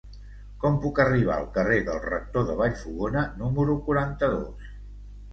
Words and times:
Com 0.61 0.77
puc 0.85 0.99
arribar 1.01 1.33
al 1.33 1.43
carrer 1.57 1.75
del 1.89 1.99
Rector 2.05 2.47
de 2.47 2.55
Vallfogona 2.61 3.25
número 3.43 3.75
quaranta-dos? 3.91 4.73